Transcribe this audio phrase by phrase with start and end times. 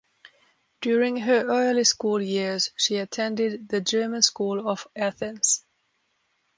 [0.81, 5.63] During her early school years, she attended the German School of Athens.